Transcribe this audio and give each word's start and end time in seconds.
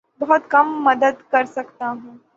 بہت 0.21 0.49
کم 0.49 0.67
مدد 0.83 1.15
کر 1.31 1.45
سکتا 1.47 1.89
ہوں 1.91 2.17